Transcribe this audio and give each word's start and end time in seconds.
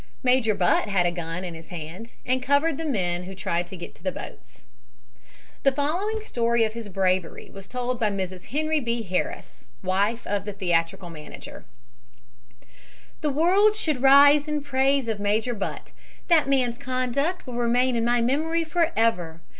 Major 0.23 0.55
Butt 0.55 0.87
had 0.89 1.05
a 1.05 1.11
gun 1.11 1.43
in 1.43 1.53
his 1.53 1.67
hand 1.67 2.15
and 2.25 2.41
covered 2.41 2.79
the 2.79 2.85
men 2.85 3.25
who 3.25 3.35
tried 3.35 3.67
to 3.67 3.77
get 3.77 3.93
to 3.93 4.01
the 4.03 4.11
boats. 4.11 4.63
The 5.61 5.71
following 5.71 6.21
story 6.21 6.63
of 6.63 6.73
his 6.73 6.89
bravery 6.89 7.51
was 7.53 7.67
told 7.67 7.99
by 7.99 8.09
Mrs. 8.09 8.45
Henry 8.45 8.79
B. 8.79 9.03
Harris, 9.03 9.67
wife 9.83 10.25
of 10.25 10.45
the 10.45 10.53
theatrical 10.53 11.11
manager: 11.11 11.65
"The 13.21 13.29
world 13.29 13.75
should 13.75 14.01
rise 14.01 14.47
in 14.47 14.63
praise 14.63 15.07
of 15.07 15.19
Major 15.19 15.53
Butt. 15.53 15.91
That 16.29 16.49
man's 16.49 16.79
conduct 16.79 17.45
will 17.45 17.53
remain 17.57 17.95
in 17.95 18.03
my 18.03 18.21
memory 18.21 18.63
forever. 18.63 19.39